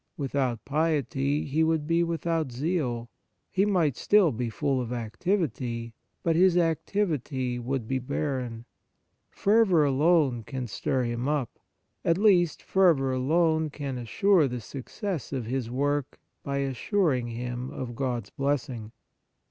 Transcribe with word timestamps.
Without 0.17 0.65
piety 0.65 1.43
he 1.45 1.63
would 1.63 1.85
be 1.85 2.03
without 2.03 2.51
zeal; 2.51 3.07
he 3.51 3.65
might 3.65 3.95
still 3.95 4.31
be 4.31 4.49
full 4.49 4.81
of 4.81 4.91
activity, 4.91 5.93
but 6.23 6.35
his 6.35 6.57
activity 6.57 7.59
would 7.59 7.87
be 7.87 7.99
barren. 7.99 8.65
Fervour 9.29 9.83
alone 9.85 10.41
can 10.41 10.65
siir 10.65 11.05
him 11.05 11.27
up; 11.27 11.59
at 12.03 12.17
least, 12.17 12.63
fer 12.63 12.95
vour 12.95 13.11
alone 13.11 13.69
can 13.69 13.99
assure 13.99 14.47
the 14.47 14.59
success 14.59 15.31
of 15.31 15.45
his 15.45 15.69
work 15.69 16.19
by 16.41 16.57
assuring 16.57 17.27
him 17.27 17.69
of 17.69 17.95
God's 17.95 18.31
blessing. 18.31 18.91